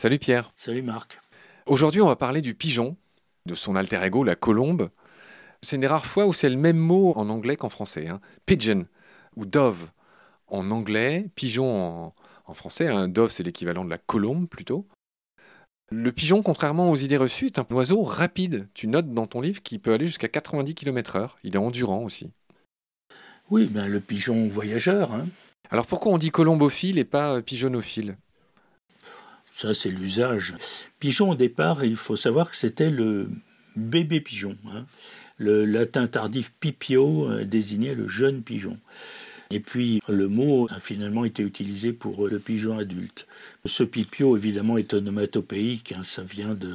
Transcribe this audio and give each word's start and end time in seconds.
Salut 0.00 0.18
Pierre. 0.18 0.50
Salut 0.56 0.80
Marc. 0.80 1.18
Aujourd'hui, 1.66 2.00
on 2.00 2.06
va 2.06 2.16
parler 2.16 2.40
du 2.40 2.54
pigeon, 2.54 2.96
de 3.44 3.54
son 3.54 3.76
alter 3.76 4.02
ego, 4.02 4.24
la 4.24 4.34
colombe. 4.34 4.88
C'est 5.60 5.76
une 5.76 5.82
des 5.82 5.88
rares 5.88 6.06
fois 6.06 6.26
où 6.26 6.32
c'est 6.32 6.48
le 6.48 6.56
même 6.56 6.78
mot 6.78 7.12
en 7.16 7.28
anglais 7.28 7.56
qu'en 7.56 7.68
français. 7.68 8.08
Hein. 8.08 8.18
Pigeon 8.46 8.86
ou 9.36 9.44
dove 9.44 9.90
en 10.46 10.70
anglais, 10.70 11.28
pigeon 11.34 12.14
en, 12.46 12.54
français. 12.54 12.88
Un 12.88 12.96
hein. 12.96 13.08
Dove, 13.08 13.30
c'est 13.30 13.42
l'équivalent 13.42 13.84
de 13.84 13.90
la 13.90 13.98
colombe 13.98 14.48
plutôt. 14.48 14.88
Le 15.90 16.10
pigeon, 16.12 16.42
contrairement 16.42 16.90
aux 16.90 16.96
idées 16.96 17.18
reçues, 17.18 17.48
est 17.48 17.58
un 17.58 17.66
oiseau 17.68 18.02
rapide. 18.02 18.70
Tu 18.72 18.86
notes 18.86 19.12
dans 19.12 19.26
ton 19.26 19.42
livre 19.42 19.62
qu'il 19.62 19.80
peut 19.80 19.92
aller 19.92 20.06
jusqu'à 20.06 20.28
90 20.28 20.74
km/h. 20.76 21.32
Il 21.44 21.56
est 21.56 21.58
endurant 21.58 22.04
aussi. 22.04 22.32
Oui, 23.50 23.66
ben 23.66 23.86
le 23.86 24.00
pigeon 24.00 24.48
voyageur. 24.48 25.12
Hein. 25.12 25.26
Alors 25.68 25.84
pourquoi 25.84 26.10
on 26.10 26.16
dit 26.16 26.30
colombophile 26.30 26.96
et 26.96 27.04
pas 27.04 27.34
euh, 27.34 27.42
pigeonophile? 27.42 28.16
Ça, 29.50 29.74
c'est 29.74 29.90
l'usage. 29.90 30.54
Pigeon, 30.98 31.30
au 31.30 31.34
départ, 31.34 31.84
il 31.84 31.96
faut 31.96 32.16
savoir 32.16 32.50
que 32.50 32.56
c'était 32.56 32.90
le 32.90 33.28
bébé 33.76 34.20
pigeon. 34.20 34.56
Hein. 34.68 34.86
Le 35.38 35.64
latin 35.64 36.06
tardif 36.06 36.52
pipio 36.60 37.28
euh, 37.28 37.44
désignait 37.44 37.94
le 37.94 38.08
jeune 38.08 38.42
pigeon. 38.42 38.78
Et 39.50 39.58
puis 39.58 40.00
le 40.08 40.28
mot 40.28 40.68
a 40.70 40.78
finalement 40.78 41.24
été 41.24 41.42
utilisé 41.42 41.92
pour 41.92 42.28
le 42.28 42.38
pigeon 42.38 42.78
adulte. 42.78 43.26
Ce 43.64 43.82
pipio, 43.82 44.36
évidemment, 44.36 44.78
est 44.78 44.94
onomatopéique. 44.94 45.92
Hein, 45.92 46.04
ça 46.04 46.22
vient 46.22 46.54
de 46.54 46.74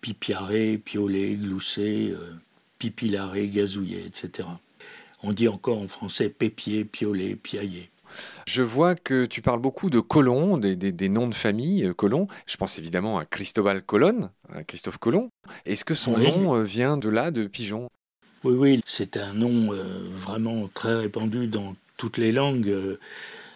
pipiarer, 0.00 0.78
pioler, 0.78 1.34
glousser, 1.34 2.10
euh, 2.12 2.32
pipilarer, 2.78 3.48
gazouiller, 3.48 4.04
etc. 4.06 4.48
On 5.22 5.32
dit 5.32 5.48
encore 5.48 5.78
en 5.78 5.88
français 5.88 6.30
pépier, 6.30 6.84
pioler, 6.84 7.36
piailler. 7.36 7.90
Je 8.46 8.62
vois 8.62 8.94
que 8.94 9.26
tu 9.26 9.42
parles 9.42 9.60
beaucoup 9.60 9.90
de 9.90 10.00
Colomb, 10.00 10.58
des, 10.58 11.08
noms 11.08 11.28
de 11.28 11.34
famille 11.34 11.84
euh, 11.84 11.92
Colomb. 11.92 12.26
Je 12.46 12.56
pense 12.56 12.78
évidemment 12.78 13.18
à 13.18 13.24
Cristobal 13.24 13.82
Colon, 13.82 14.30
à 14.52 14.64
Christophe 14.64 14.98
Colomb. 14.98 15.28
Est-ce 15.64 15.84
que 15.84 15.94
son 15.94 16.18
nom 16.18 16.56
euh, 16.56 16.62
vient 16.62 16.96
de 16.96 17.08
là, 17.08 17.30
de 17.30 17.46
Pigeon? 17.46 17.88
Oui, 18.44 18.54
oui, 18.54 18.80
c'est 18.86 19.16
un 19.16 19.32
nom 19.32 19.72
vraiment 20.12 20.68
très 20.68 20.94
répandu 20.94 21.48
dans 21.48 21.74
toutes 21.96 22.18
les 22.18 22.32
langues, 22.32 22.68
euh, 22.68 22.98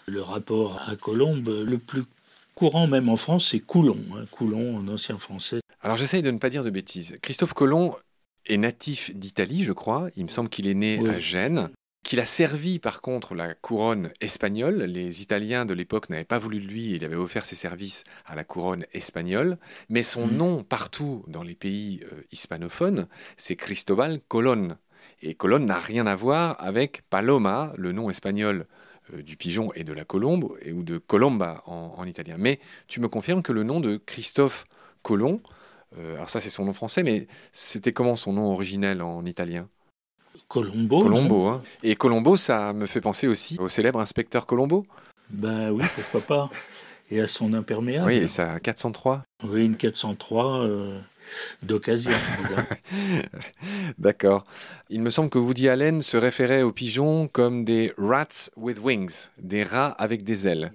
le 0.06 0.22
rapport 0.22 0.80
à 0.88 0.96
Colombe, 0.96 1.48
le 1.48 1.78
plus 1.78 2.04
courant 2.54 2.86
même 2.86 3.08
en 3.08 3.16
France, 3.16 3.48
c'est 3.50 3.60
Coulon, 3.60 3.98
hein, 4.14 4.24
Coulon 4.30 4.78
en 4.78 4.88
ancien 4.88 5.18
français. 5.18 5.60
Alors 5.82 5.96
j'essaye 5.96 6.22
de 6.22 6.30
ne 6.30 6.38
pas 6.38 6.50
dire 6.50 6.64
de 6.64 6.70
bêtises. 6.70 7.16
Christophe 7.22 7.54
Colomb 7.54 7.96
est 8.46 8.56
natif 8.56 9.14
d'Italie, 9.14 9.64
je 9.64 9.72
crois. 9.72 10.08
Il 10.16 10.24
me 10.24 10.28
semble 10.28 10.48
qu'il 10.48 10.66
est 10.66 10.74
né 10.74 10.98
à 11.08 11.18
Gênes 11.18 11.70
qu'il 12.10 12.18
a 12.18 12.24
servi 12.24 12.80
par 12.80 13.02
contre 13.02 13.36
la 13.36 13.54
couronne 13.54 14.10
espagnole. 14.20 14.82
Les 14.82 15.22
Italiens 15.22 15.64
de 15.64 15.72
l'époque 15.74 16.10
n'avaient 16.10 16.24
pas 16.24 16.40
voulu 16.40 16.58
de 16.58 16.66
lui, 16.66 16.90
il 16.90 17.04
avait 17.04 17.14
offert 17.14 17.46
ses 17.46 17.54
services 17.54 18.02
à 18.26 18.34
la 18.34 18.42
couronne 18.42 18.84
espagnole. 18.92 19.58
Mais 19.90 20.02
son 20.02 20.26
mmh. 20.26 20.36
nom 20.36 20.64
partout 20.64 21.24
dans 21.28 21.44
les 21.44 21.54
pays 21.54 22.00
euh, 22.12 22.22
hispanophones, 22.32 23.06
c'est 23.36 23.54
Cristobal 23.54 24.18
Colón. 24.26 24.76
Et 25.22 25.36
colonne 25.36 25.66
n'a 25.66 25.78
rien 25.78 26.04
à 26.08 26.16
voir 26.16 26.56
avec 26.58 27.02
Paloma, 27.10 27.72
le 27.76 27.92
nom 27.92 28.10
espagnol 28.10 28.66
euh, 29.14 29.22
du 29.22 29.36
pigeon 29.36 29.68
et 29.76 29.84
de 29.84 29.92
la 29.92 30.04
colombe, 30.04 30.58
et, 30.62 30.72
ou 30.72 30.82
de 30.82 30.98
colomba 30.98 31.62
en, 31.66 32.04
italien. 32.06 32.34
Mais 32.40 32.58
tu 32.88 33.00
me 33.00 33.06
confirmes 33.06 33.42
que 33.42 33.52
le 33.52 33.62
nom 33.62 33.78
de 33.78 33.98
Christophe 33.98 34.64
Colomb, 35.02 35.40
euh, 35.96 36.16
alors 36.16 36.28
ça 36.28 36.40
c'est 36.40 36.50
son 36.50 36.64
nom 36.64 36.72
français, 36.72 37.04
mais 37.04 37.28
c'était 37.52 37.92
comment 37.92 38.16
son 38.16 38.32
nom 38.32 38.50
originel 38.50 39.00
en 39.00 39.24
italien? 39.24 39.68
Colombo. 40.50 41.04
Colombo, 41.04 41.46
hein. 41.46 41.62
Et 41.84 41.94
Colombo, 41.94 42.36
ça 42.36 42.72
me 42.72 42.86
fait 42.86 43.00
penser 43.00 43.28
aussi 43.28 43.56
au 43.60 43.68
célèbre 43.68 44.00
inspecteur 44.00 44.46
Colombo. 44.46 44.84
Ben 45.30 45.70
oui, 45.70 45.84
pourquoi 45.94 46.20
pas. 46.20 46.50
Et 47.08 47.20
à 47.20 47.28
son 47.28 47.54
imperméable. 47.54 48.08
Oui, 48.08 48.16
et 48.16 48.26
ça 48.26 48.58
403. 48.58 49.22
Oui, 49.44 49.64
une 49.64 49.76
403 49.76 50.66
d'occasion. 51.62 52.10
D'accord. 53.98 54.42
Il 54.88 55.02
me 55.02 55.10
semble 55.10 55.30
que 55.30 55.38
Woody 55.38 55.68
Allen 55.68 56.02
se 56.02 56.16
référait 56.16 56.62
aux 56.62 56.72
pigeons 56.72 57.28
comme 57.28 57.64
des 57.64 57.92
rats 57.96 58.50
with 58.56 58.78
wings, 58.82 59.28
des 59.38 59.62
rats 59.62 59.90
avec 59.90 60.24
des 60.24 60.48
ailes. 60.48 60.72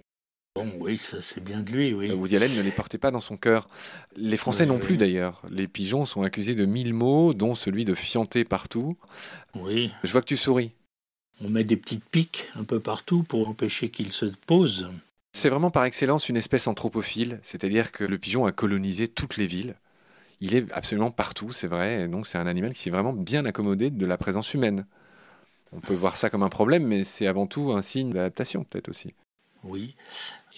Bon, 0.55 0.71
oui, 0.79 0.97
ça 0.97 1.19
c'est 1.19 1.43
bien 1.43 1.61
de 1.61 1.71
lui, 1.71 1.93
oui. 1.93 2.11
Woody 2.11 2.37
Allen 2.37 2.55
ne 2.55 2.61
les 2.61 2.71
portait 2.71 2.97
pas 2.97 3.11
dans 3.11 3.19
son 3.19 3.35
cœur. 3.35 3.67
Les 4.15 4.37
Français 4.37 4.65
non 4.65 4.79
plus 4.79 4.97
d'ailleurs. 4.97 5.41
Les 5.49 5.67
pigeons 5.67 6.05
sont 6.05 6.21
accusés 6.21 6.55
de 6.55 6.65
mille 6.65 6.93
mots, 6.93 7.33
dont 7.33 7.55
celui 7.55 7.83
de 7.83 7.93
fianter 7.93 8.45
partout. 8.45 8.97
Oui. 9.55 9.91
Je 10.03 10.11
vois 10.11 10.21
que 10.21 10.27
tu 10.27 10.37
souris. 10.37 10.71
On 11.41 11.49
met 11.49 11.65
des 11.65 11.75
petites 11.75 12.05
piques 12.05 12.47
un 12.55 12.63
peu 12.63 12.79
partout 12.79 13.23
pour 13.23 13.49
empêcher 13.49 13.89
qu'ils 13.89 14.13
se 14.13 14.25
posent. 14.47 14.89
C'est 15.33 15.49
vraiment 15.49 15.71
par 15.71 15.83
excellence 15.83 16.29
une 16.29 16.37
espèce 16.37 16.67
anthropophile, 16.67 17.39
c'est-à-dire 17.43 17.91
que 17.91 18.05
le 18.05 18.17
pigeon 18.17 18.45
a 18.45 18.53
colonisé 18.53 19.09
toutes 19.09 19.35
les 19.35 19.47
villes 19.47 19.75
il 20.41 20.55
est 20.55 20.71
absolument 20.73 21.11
partout, 21.11 21.51
c'est 21.51 21.67
vrai. 21.67 22.03
Et 22.03 22.07
donc 22.07 22.27
c'est 22.27 22.37
un 22.37 22.47
animal 22.47 22.73
qui 22.73 22.81
s'est 22.81 22.89
vraiment 22.89 23.13
bien 23.13 23.45
accommodé 23.45 23.89
de 23.89 24.05
la 24.05 24.17
présence 24.17 24.53
humaine. 24.53 24.85
On 25.71 25.79
peut 25.79 25.93
voir 25.93 26.17
ça 26.17 26.29
comme 26.29 26.43
un 26.43 26.49
problème, 26.49 26.85
mais 26.85 27.03
c'est 27.03 27.27
avant 27.27 27.47
tout 27.47 27.73
un 27.73 27.81
signe 27.81 28.11
d'adaptation 28.11 28.63
peut-être 28.63 28.89
aussi. 28.89 29.13
Oui, 29.63 29.95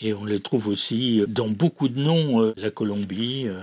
et 0.01 0.13
on 0.13 0.23
le 0.23 0.39
trouve 0.39 0.67
aussi 0.67 1.23
dans 1.27 1.49
beaucoup 1.49 1.89
de 1.89 1.99
noms. 1.99 2.41
Euh, 2.41 2.53
la 2.57 2.69
Colombie, 2.69 3.45
euh, 3.47 3.59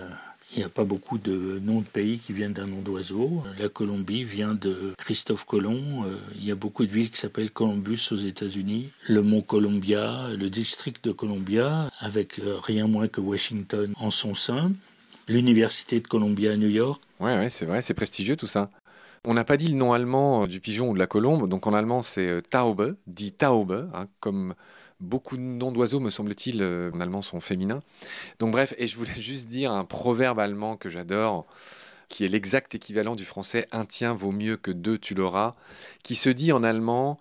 il 0.53 0.59
n'y 0.59 0.65
a 0.65 0.69
pas 0.69 0.85
beaucoup 0.85 1.19
de 1.19 1.61
noms 1.63 1.81
de 1.81 1.87
pays 1.87 2.19
qui 2.19 2.33
viennent 2.33 2.53
d'un 2.53 2.67
nom 2.67 2.83
d'oiseau. 2.83 3.43
La 3.59 3.69
Colombie 3.69 4.25
vient 4.25 4.55
de 4.55 4.95
Christophe 4.99 5.45
Colomb. 5.45 6.05
Euh, 6.07 6.17
il 6.37 6.45
y 6.45 6.51
a 6.51 6.55
beaucoup 6.55 6.85
de 6.87 6.91
villes 6.91 7.11
qui 7.11 7.19
s'appellent 7.19 7.51
Columbus 7.51 8.09
aux 8.13 8.17
États-Unis. 8.17 8.91
Le 9.09 9.23
mont 9.23 9.43
Columbia, 9.43 10.29
le 10.37 10.51
district 10.51 11.05
de 11.05 11.13
Columbia, 11.13 11.89
avec 11.99 12.41
rien 12.63 12.87
moins 12.87 13.09
que 13.09 13.21
Washington 13.21 13.93
en 13.97 14.11
son 14.11 14.35
sein 14.35 14.73
l'Université 15.29 16.01
de 16.01 16.07
Columbia 16.07 16.53
à 16.53 16.57
New 16.57 16.69
York. 16.69 17.03
Ouais, 17.21 17.37
ouais 17.37 17.51
c'est 17.51 17.67
vrai, 17.67 17.83
c'est 17.83 17.95
prestigieux 17.95 18.37
tout 18.37 18.47
ça. 18.47 18.71
On 19.25 19.35
n'a 19.35 19.45
pas 19.45 19.57
dit 19.57 19.69
le 19.69 19.75
nom 19.75 19.93
allemand 19.93 20.43
euh, 20.43 20.47
du 20.47 20.61
pigeon 20.61 20.91
ou 20.91 20.95
de 20.95 20.99
la 20.99 21.07
colombe, 21.07 21.49
donc 21.49 21.67
en 21.67 21.73
allemand 21.73 22.03
c'est 22.03 22.29
euh, 22.29 22.41
Taube, 22.43 22.97
dit 23.07 23.33
Taube, 23.33 23.91
hein, 23.95 24.07
comme 24.21 24.55
beaucoup 25.05 25.37
de 25.37 25.43
noms 25.43 25.73
d'oiseaux, 25.73 26.01
me 26.01 26.11
semble-t-il, 26.11 26.63
euh, 26.63 26.91
en 26.93 27.01
allemand 27.01 27.23
sont 27.23 27.41
féminins. 27.41 27.83
Donc 28.39 28.53
bref, 28.53 28.75
et 28.79 28.87
je 28.87 28.97
voulais 28.97 29.15
juste 29.21 29.49
dire 29.49 29.73
un 29.73 29.85
proverbe 29.85 30.39
allemand 30.39 30.77
que 30.77 30.91
j'adore, 30.91 31.47
qui 32.09 32.25
est 32.25 32.29
l'exact 32.29 32.75
équivalent 32.75 33.15
du 33.15 33.25
français 33.25 33.69
un 33.73 33.85
tien 33.85 34.15
vaut 34.15 34.33
mieux 34.33 34.57
que 34.57 34.71
deux 34.71 34.99
tu 34.99 35.15
l'auras, 35.15 35.55
qui 36.03 36.15
se 36.15 36.31
dit 36.31 36.53
en 36.53 36.63
allemand 36.65 37.17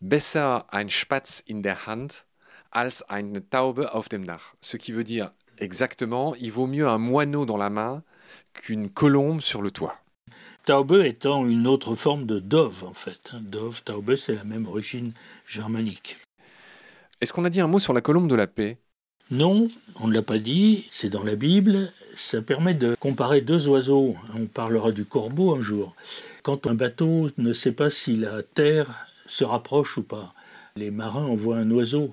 Besser 0.00 0.58
ein 0.72 0.88
Spatz 0.88 1.44
in 1.48 1.60
der 1.60 1.86
Hand 1.86 2.24
als 2.72 3.02
eine 3.08 3.40
Taube 3.48 3.94
auf 3.94 4.08
dem 4.08 4.24
Dach, 4.24 4.54
ce 4.60 4.76
qui 4.76 4.90
veut 4.90 5.04
dire 5.04 5.30
Exactement, 5.58 6.34
il 6.40 6.50
vaut 6.50 6.66
mieux 6.66 6.88
un 6.88 6.98
moineau 6.98 7.46
dans 7.46 7.56
la 7.56 7.70
main 7.70 8.02
qu'une 8.52 8.90
colombe 8.90 9.40
sur 9.40 9.62
le 9.62 9.70
toit. 9.70 9.96
Taube 10.64 11.02
étant 11.04 11.46
une 11.46 11.66
autre 11.66 11.94
forme 11.94 12.26
de 12.26 12.38
dove, 12.38 12.84
en 12.84 12.94
fait. 12.94 13.30
Hein. 13.32 13.40
Dove, 13.42 13.82
taube, 13.82 14.16
c'est 14.16 14.34
la 14.34 14.44
même 14.44 14.66
origine 14.66 15.12
germanique. 15.46 16.16
Est-ce 17.22 17.32
qu'on 17.32 17.44
a 17.44 17.50
dit 17.50 17.60
un 17.60 17.68
mot 17.68 17.78
sur 17.78 17.92
la 17.92 18.00
colombe 18.00 18.28
de 18.28 18.34
la 18.34 18.48
paix? 18.48 18.78
Non, 19.30 19.68
on 20.00 20.08
ne 20.08 20.12
l'a 20.12 20.22
pas 20.22 20.38
dit, 20.38 20.88
c'est 20.90 21.08
dans 21.08 21.22
la 21.22 21.36
Bible. 21.36 21.92
Ça 22.16 22.42
permet 22.42 22.74
de 22.74 22.96
comparer 22.98 23.42
deux 23.42 23.68
oiseaux. 23.68 24.16
On 24.34 24.46
parlera 24.46 24.90
du 24.90 25.04
corbeau 25.04 25.54
un 25.54 25.60
jour. 25.60 25.94
Quand 26.42 26.66
un 26.66 26.74
bateau 26.74 27.30
ne 27.38 27.52
sait 27.52 27.70
pas 27.70 27.90
si 27.90 28.16
la 28.16 28.42
terre 28.42 29.06
se 29.24 29.44
rapproche 29.44 29.98
ou 29.98 30.02
pas, 30.02 30.34
les 30.74 30.90
marins 30.90 31.24
envoient 31.24 31.58
un 31.58 31.70
oiseau 31.70 32.12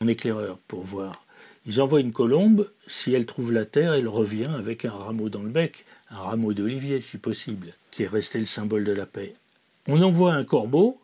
en 0.00 0.06
éclaireur 0.06 0.58
pour 0.68 0.84
voir. 0.84 1.24
Ils 1.66 1.80
envoient 1.80 1.98
une 1.98 2.12
colombe, 2.12 2.70
si 2.86 3.12
elle 3.12 3.26
trouve 3.26 3.50
la 3.50 3.64
terre, 3.64 3.94
elle 3.94 4.06
revient 4.06 4.50
avec 4.56 4.84
un 4.84 4.92
rameau 4.92 5.28
dans 5.28 5.42
le 5.42 5.48
bec, 5.48 5.84
un 6.12 6.18
rameau 6.18 6.52
d'olivier 6.52 7.00
si 7.00 7.18
possible, 7.18 7.72
qui 7.90 8.04
est 8.04 8.06
resté 8.06 8.38
le 8.38 8.46
symbole 8.46 8.84
de 8.84 8.92
la 8.92 9.06
paix. 9.06 9.34
On 9.88 10.00
envoie 10.02 10.34
un 10.34 10.44
corbeau, 10.44 11.00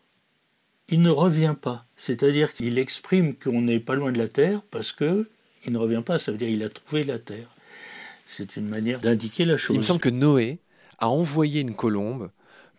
il 0.89 1.01
ne 1.01 1.09
revient 1.09 1.55
pas, 1.59 1.85
c'est-à-dire 1.95 2.53
qu'il 2.53 2.77
exprime 2.77 3.35
qu'on 3.35 3.61
n'est 3.61 3.79
pas 3.79 3.95
loin 3.95 4.11
de 4.11 4.17
la 4.17 4.27
terre 4.27 4.61
parce 4.69 4.91
que 4.91 5.29
il 5.65 5.71
ne 5.71 5.77
revient 5.77 6.03
pas, 6.05 6.19
ça 6.19 6.31
veut 6.31 6.37
dire 6.37 6.49
qu'il 6.49 6.63
a 6.63 6.69
trouvé 6.69 7.03
la 7.03 7.19
terre. 7.19 7.47
C'est 8.25 8.57
une 8.57 8.67
manière 8.67 8.99
d'indiquer 8.99 9.45
la 9.45 9.57
chose. 9.57 9.75
Il 9.75 9.79
me 9.79 9.83
semble 9.83 10.01
que 10.01 10.09
Noé 10.09 10.59
a 10.99 11.09
envoyé 11.09 11.61
une 11.61 11.75
colombe 11.75 12.29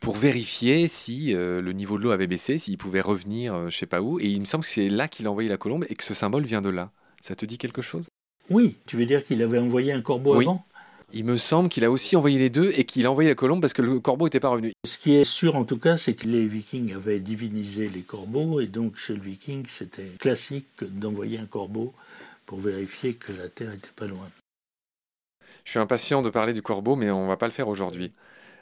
pour 0.01 0.17
vérifier 0.17 0.87
si 0.87 1.35
euh, 1.35 1.63
le 1.63 1.73
niveau 1.73 1.97
de 1.97 2.03
l'eau 2.03 2.11
avait 2.11 2.27
baissé, 2.27 2.59
s'il 2.59 2.77
pouvait 2.77 3.01
revenir 3.01 3.55
je 3.55 3.59
euh, 3.59 3.71
je 3.71 3.77
sais 3.79 3.87
pas 3.87 4.03
où, 4.03 4.21
et 4.21 4.27
il 4.27 4.41
me 4.41 4.45
semble 4.45 4.65
que 4.65 4.71
c'est 4.71 4.89
là 4.89 5.09
qu'il 5.09 5.27
a 5.27 5.31
envoyé 5.31 5.49
la 5.49 5.57
colombe 5.57 5.87
et 5.89 5.95
que 5.95 6.05
ce 6.05 6.13
symbole 6.13 6.45
vient 6.45 6.63
de 6.63 6.69
là. 6.69 6.91
Ça 7.23 7.35
te 7.35 7.47
dit 7.47 7.57
quelque 7.57 7.81
chose? 7.81 8.05
Oui, 8.51 8.77
tu 8.87 8.97
veux 8.97 9.07
dire 9.07 9.25
qu'il 9.25 9.43
avait 9.43 9.59
envoyé 9.59 9.93
un 9.93 10.03
corbeau 10.03 10.35
avant? 10.35 10.67
Il 11.13 11.25
me 11.25 11.37
semble 11.37 11.69
qu'il 11.69 11.85
a 11.85 11.91
aussi 11.91 12.17
envoyé 12.17 12.39
les 12.39 12.51
deux 12.51 12.73
et 12.75 12.85
qu'il 12.85 13.07
a 13.07 13.11
envoyé 13.11 13.29
la 13.29 13.35
colombe 13.35 13.61
parce 13.61 13.73
que 13.73 13.83
le 13.83 14.01
corbeau 14.01 14.27
n'était 14.27 14.41
pas 14.41 14.49
revenu. 14.49 14.73
Ce 14.87 14.99
qui 14.99 15.15
est 15.15 15.25
sûr 15.25 15.57
en 15.57 15.65
tout 15.65 15.79
cas, 15.79 15.97
c'est 15.97 16.15
que 16.15 16.27
les 16.27 16.47
vikings 16.47 16.95
avaient 16.95 17.21
divinisé 17.21 17.89
les 17.89 18.03
corbeaux 18.03 18.61
et 18.61 18.67
donc 18.67 18.97
chez 18.97 19.15
le 19.15 19.21
viking, 19.21 19.65
c'était 19.69 20.11
classique 20.19 20.67
d'envoyer 20.81 21.39
un 21.39 21.47
corbeau 21.47 21.93
pour 22.47 22.59
vérifier 22.59 23.15
que 23.15 23.33
la 23.33 23.49
terre 23.49 23.71
n'était 23.71 23.89
pas 23.95 24.07
loin. 24.07 24.29
Je 25.65 25.71
suis 25.71 25.79
impatient 25.79 26.23
de 26.23 26.31
parler 26.31 26.53
du 26.53 26.63
corbeau, 26.63 26.95
mais 26.95 27.11
on 27.11 27.25
ne 27.25 27.29
va 27.29 27.37
pas 27.37 27.47
le 27.47 27.53
faire 27.53 27.69
aujourd'hui. 27.69 28.13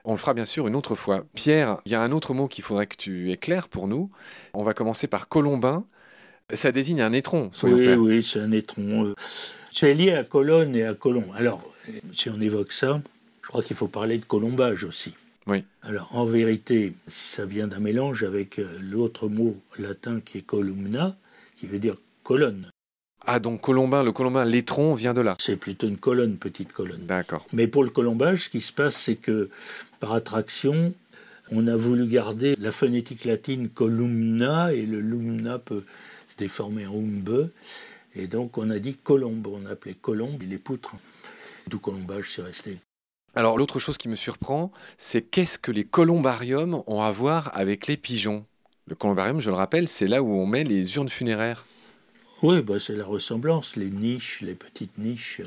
On 0.04 0.12
le 0.12 0.18
fera 0.18 0.34
bien 0.34 0.44
sûr 0.44 0.66
une 0.66 0.76
autre 0.76 0.94
fois. 0.94 1.24
Pierre, 1.34 1.80
il 1.84 1.92
y 1.92 1.94
a 1.94 2.00
un 2.00 2.12
autre 2.12 2.34
mot 2.34 2.48
qu'il 2.48 2.64
faudrait 2.64 2.86
que 2.86 2.96
tu 2.96 3.30
éclaires 3.30 3.68
pour 3.68 3.88
nous. 3.88 4.10
On 4.52 4.64
va 4.64 4.74
commencer 4.74 5.06
par 5.06 5.28
colombin. 5.28 5.84
Ça 6.52 6.72
désigne 6.72 7.00
un 7.00 7.12
étron, 7.12 7.50
Oui, 7.62 7.94
oui, 7.94 8.22
c'est 8.22 8.40
un 8.40 8.52
étron. 8.52 9.14
C'est 9.70 9.94
lié 9.94 10.12
à 10.12 10.24
colonne 10.24 10.76
et 10.76 10.84
à 10.84 10.94
colomb. 10.94 11.32
Alors, 11.34 11.66
si 12.12 12.28
on 12.30 12.40
évoque 12.40 12.72
ça, 12.72 13.00
je 13.42 13.48
crois 13.48 13.62
qu'il 13.62 13.76
faut 13.76 13.88
parler 13.88 14.18
de 14.18 14.24
colombage 14.24 14.84
aussi. 14.84 15.14
Oui. 15.46 15.64
Alors, 15.82 16.08
en 16.16 16.24
vérité, 16.24 16.92
ça 17.06 17.46
vient 17.46 17.66
d'un 17.66 17.80
mélange 17.80 18.22
avec 18.22 18.60
l'autre 18.80 19.28
mot 19.28 19.56
latin 19.78 20.20
qui 20.20 20.38
est 20.38 20.42
columna, 20.42 21.16
qui 21.56 21.66
veut 21.66 21.78
dire 21.78 21.96
colonne. 22.22 22.68
Ah, 23.24 23.38
donc 23.38 23.60
colombin, 23.60 24.02
le 24.02 24.12
colombin 24.12 24.44
l'étron 24.44 24.94
vient 24.94 25.14
de 25.14 25.20
là 25.20 25.36
C'est 25.38 25.56
plutôt 25.56 25.86
une 25.86 25.98
colonne, 25.98 26.36
petite 26.36 26.72
colonne. 26.72 27.04
D'accord. 27.06 27.46
Mais 27.52 27.68
pour 27.68 27.84
le 27.84 27.90
colombage, 27.90 28.44
ce 28.44 28.50
qui 28.50 28.60
se 28.60 28.72
passe, 28.72 28.96
c'est 28.96 29.14
que 29.14 29.48
par 30.00 30.12
attraction, 30.12 30.92
on 31.50 31.66
a 31.68 31.76
voulu 31.76 32.06
garder 32.06 32.56
la 32.58 32.72
phonétique 32.72 33.24
latine 33.24 33.68
columna, 33.68 34.72
et 34.72 34.86
le 34.86 35.00
lumna 35.00 35.58
peut 35.58 35.84
se 36.32 36.36
déformer 36.36 36.86
en 36.86 36.94
umbe. 36.94 37.50
Et 38.14 38.26
donc 38.26 38.58
on 38.58 38.70
a 38.70 38.78
dit 38.78 38.96
colombe, 38.96 39.46
on 39.46 39.66
a 39.66 39.70
appelé 39.70 39.94
colombe 39.94 40.42
les 40.42 40.58
poutres. 40.58 40.96
D'où 41.68 41.78
colombage, 41.78 42.30
c'est 42.30 42.42
resté. 42.42 42.78
Alors 43.34 43.56
l'autre 43.56 43.78
chose 43.78 43.96
qui 43.96 44.08
me 44.08 44.16
surprend, 44.16 44.72
c'est 44.98 45.22
qu'est-ce 45.22 45.58
que 45.58 45.72
les 45.72 45.84
columbariums 45.84 46.82
ont 46.86 47.00
à 47.00 47.10
voir 47.10 47.56
avec 47.56 47.86
les 47.86 47.96
pigeons? 47.96 48.44
Le 48.86 48.94
columbarium, 48.94 49.40
je 49.40 49.48
le 49.48 49.56
rappelle, 49.56 49.88
c'est 49.88 50.08
là 50.08 50.22
où 50.22 50.34
on 50.34 50.46
met 50.46 50.64
les 50.64 50.96
urnes 50.96 51.08
funéraires. 51.08 51.64
Oui, 52.42 52.62
bah, 52.62 52.80
c'est 52.80 52.96
la 52.96 53.04
ressemblance, 53.04 53.76
les 53.76 53.90
niches, 53.90 54.40
les 54.40 54.56
petites 54.56 54.98
niches. 54.98 55.40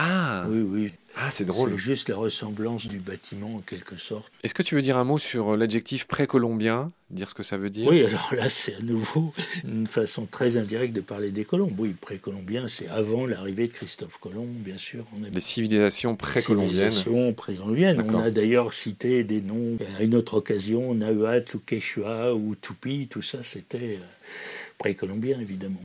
Ah 0.00 0.46
Oui, 0.48 0.60
oui. 0.60 0.92
Ah, 1.16 1.32
c'est 1.32 1.44
drôle. 1.44 1.70
C'est 1.72 1.76
juste 1.76 2.08
la 2.08 2.14
ressemblance 2.14 2.86
du 2.86 3.00
bâtiment 3.00 3.56
en 3.56 3.58
quelque 3.58 3.96
sorte. 3.96 4.32
Est-ce 4.44 4.54
que 4.54 4.62
tu 4.62 4.76
veux 4.76 4.82
dire 4.82 4.96
un 4.96 5.02
mot 5.02 5.18
sur 5.18 5.56
l'adjectif 5.56 6.06
précolombien 6.06 6.92
Dire 7.10 7.28
ce 7.28 7.34
que 7.34 7.42
ça 7.42 7.58
veut 7.58 7.70
dire? 7.70 7.88
Oui, 7.88 8.04
alors 8.04 8.32
là, 8.36 8.48
c'est 8.48 8.76
à 8.76 8.80
nouveau 8.80 9.34
une 9.64 9.88
façon 9.88 10.26
très 10.26 10.56
indirecte 10.56 10.94
de 10.94 11.00
parler 11.00 11.32
des 11.32 11.44
Colombes. 11.44 11.74
Oui, 11.76 11.96
précolombien, 12.00 12.68
c'est 12.68 12.86
avant 12.88 13.26
l'arrivée 13.26 13.66
de 13.66 13.72
Christophe 13.72 14.18
Colomb, 14.18 14.46
bien 14.46 14.78
sûr. 14.78 15.04
On 15.18 15.24
a... 15.24 15.28
Les 15.28 15.40
civilisations 15.40 16.14
précolombiennes. 16.14 16.92
Civilisations 16.92 17.32
précolombiennes. 17.32 18.00
On 18.02 18.18
a 18.20 18.30
d'ailleurs 18.30 18.72
cité 18.72 19.24
des 19.24 19.40
noms 19.40 19.78
à 19.98 20.04
une 20.04 20.14
autre 20.14 20.34
occasion, 20.34 20.94
Nahuatl 20.94 21.56
ou 21.56 21.60
Quechua 21.66 22.32
ou 22.32 22.54
Tupi, 22.54 23.08
tout 23.08 23.22
ça, 23.22 23.38
c'était 23.42 23.96
euh, 23.96 24.04
précolombien, 24.78 25.40
évidemment. 25.40 25.80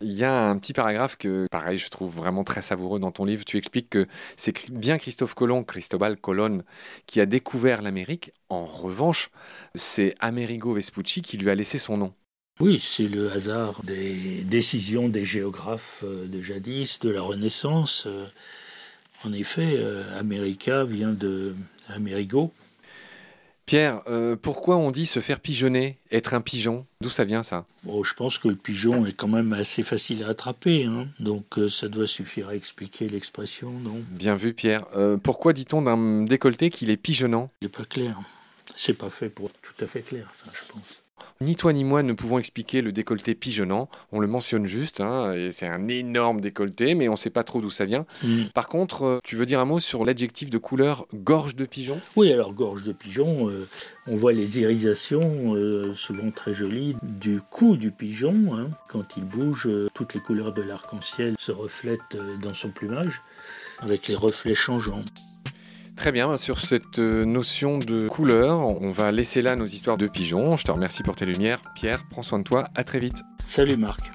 Il 0.00 0.12
y 0.12 0.24
a 0.24 0.32
un 0.32 0.58
petit 0.58 0.72
paragraphe 0.72 1.16
que, 1.16 1.46
pareil, 1.50 1.78
je 1.78 1.88
trouve 1.88 2.14
vraiment 2.14 2.44
très 2.44 2.62
savoureux 2.62 2.98
dans 2.98 3.12
ton 3.12 3.24
livre. 3.24 3.44
Tu 3.44 3.56
expliques 3.56 3.90
que 3.90 4.06
c'est 4.36 4.70
bien 4.70 4.98
Christophe 4.98 5.34
Colomb, 5.34 5.64
Cristobal 5.64 6.16
Colon, 6.16 6.62
qui 7.06 7.20
a 7.20 7.26
découvert 7.26 7.82
l'Amérique. 7.82 8.32
En 8.48 8.64
revanche, 8.64 9.30
c'est 9.74 10.14
Amerigo 10.20 10.72
Vespucci 10.72 11.22
qui 11.22 11.38
lui 11.38 11.50
a 11.50 11.54
laissé 11.54 11.78
son 11.78 11.96
nom. 11.96 12.12
Oui, 12.58 12.78
c'est 12.80 13.08
le 13.08 13.30
hasard 13.30 13.82
des 13.84 14.42
décisions 14.42 15.10
des 15.10 15.26
géographes 15.26 16.04
euh, 16.06 16.26
de 16.26 16.40
jadis, 16.40 16.98
de 17.00 17.10
la 17.10 17.20
Renaissance. 17.20 18.06
Euh, 18.06 18.24
en 19.24 19.32
effet, 19.34 19.74
euh, 19.74 20.02
America 20.18 20.84
vient 20.84 21.12
de 21.12 21.54
Amerigo, 21.88 22.52
Pierre, 23.66 24.00
euh, 24.06 24.36
pourquoi 24.36 24.76
on 24.76 24.92
dit 24.92 25.06
se 25.06 25.18
faire 25.18 25.40
pigeonner, 25.40 25.98
être 26.12 26.34
un 26.34 26.40
pigeon? 26.40 26.86
D'où 27.00 27.10
ça 27.10 27.24
vient 27.24 27.42
ça? 27.42 27.66
Bon, 27.82 28.04
Je 28.04 28.14
pense 28.14 28.38
que 28.38 28.46
le 28.46 28.54
pigeon 28.54 29.04
est 29.06 29.12
quand 29.12 29.26
même 29.26 29.52
assez 29.52 29.82
facile 29.82 30.22
à 30.22 30.28
attraper, 30.28 30.84
hein. 30.84 31.08
donc 31.18 31.58
euh, 31.58 31.68
ça 31.68 31.88
doit 31.88 32.06
suffire 32.06 32.48
à 32.48 32.54
expliquer 32.54 33.08
l'expression, 33.08 33.72
non? 33.72 34.00
Bien 34.10 34.36
vu 34.36 34.54
Pierre. 34.54 34.84
Euh, 34.94 35.16
pourquoi 35.16 35.52
dit-on 35.52 35.82
d'un 35.82 36.22
décolleté 36.22 36.70
qu'il 36.70 36.90
est 36.90 36.96
pigeonnant? 36.96 37.50
Il 37.60 37.64
n'est 37.64 37.72
pas 37.72 37.84
clair. 37.84 38.16
C'est 38.76 38.96
pas 38.96 39.10
fait 39.10 39.30
pour 39.30 39.50
tout 39.50 39.84
à 39.84 39.88
fait 39.88 40.02
clair, 40.02 40.28
ça, 40.32 40.46
je 40.52 40.72
pense. 40.72 41.00
Ni 41.40 41.54
toi 41.54 41.72
ni 41.72 41.84
moi 41.84 42.02
ne 42.02 42.14
pouvons 42.14 42.38
expliquer 42.38 42.80
le 42.80 42.92
décolleté 42.92 43.34
pigeonnant. 43.34 43.88
On 44.10 44.20
le 44.20 44.26
mentionne 44.26 44.66
juste, 44.66 45.00
hein, 45.00 45.34
et 45.34 45.52
c'est 45.52 45.66
un 45.66 45.86
énorme 45.88 46.40
décolleté, 46.40 46.94
mais 46.94 47.08
on 47.08 47.12
ne 47.12 47.16
sait 47.16 47.30
pas 47.30 47.44
trop 47.44 47.60
d'où 47.60 47.70
ça 47.70 47.84
vient. 47.84 48.06
Mm. 48.22 48.44
Par 48.54 48.68
contre, 48.68 49.02
euh, 49.04 49.18
tu 49.22 49.36
veux 49.36 49.44
dire 49.44 49.60
un 49.60 49.66
mot 49.66 49.78
sur 49.78 50.04
l'adjectif 50.04 50.48
de 50.48 50.58
couleur 50.58 51.06
gorge 51.14 51.54
de 51.54 51.66
pigeon? 51.66 52.00
Oui, 52.16 52.32
alors 52.32 52.54
gorge 52.54 52.84
de 52.84 52.92
pigeon, 52.92 53.50
euh, 53.50 53.66
on 54.06 54.14
voit 54.14 54.32
les 54.32 54.60
irisations, 54.60 55.54
euh, 55.54 55.94
souvent 55.94 56.30
très 56.30 56.54
jolies, 56.54 56.96
du 57.02 57.40
cou 57.50 57.76
du 57.76 57.90
pigeon. 57.90 58.54
Hein. 58.54 58.70
Quand 58.88 59.16
il 59.18 59.24
bouge, 59.24 59.68
toutes 59.92 60.14
les 60.14 60.20
couleurs 60.20 60.52
de 60.52 60.62
l'arc-en-ciel 60.62 61.34
se 61.38 61.52
reflètent 61.52 62.16
dans 62.42 62.54
son 62.54 62.70
plumage, 62.70 63.20
avec 63.80 64.08
les 64.08 64.14
reflets 64.14 64.54
changeants. 64.54 65.04
Très 65.96 66.12
bien, 66.12 66.36
sur 66.36 66.60
cette 66.60 66.98
euh, 66.98 67.24
notion 67.24 67.78
de 67.78 68.06
couleur, 68.06 68.60
on 68.60 68.92
va 68.92 69.10
laisser 69.12 69.40
là 69.40 69.56
nos 69.56 69.64
histoires 69.64 69.96
de 69.96 70.06
pigeons. 70.06 70.56
Je 70.56 70.64
te 70.64 70.70
remercie 70.70 71.02
pour 71.02 71.16
tes 71.16 71.24
lumières. 71.24 71.60
Pierre, 71.74 72.04
prends 72.10 72.22
soin 72.22 72.38
de 72.38 72.44
toi, 72.44 72.68
à 72.74 72.84
très 72.84 73.00
vite. 73.00 73.22
Salut 73.44 73.76
Marc. 73.76 74.10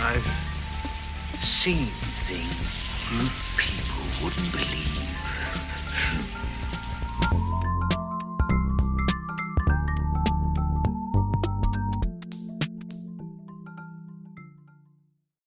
I've 0.00 0.24
seen 1.42 1.86
things 2.26 2.48
you 3.12 3.28
people 3.56 4.24
wouldn't 4.24 4.52
believe. 4.52 4.88